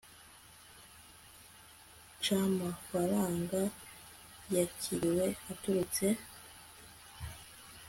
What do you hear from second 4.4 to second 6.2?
yakiriwe aturutse